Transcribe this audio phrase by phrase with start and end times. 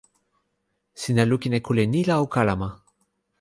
[1.01, 2.69] sina lukin e kule ni la o kalama.